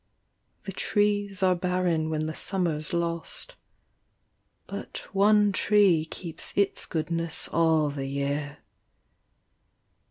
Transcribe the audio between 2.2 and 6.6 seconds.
the summer's lost; But one tree keeps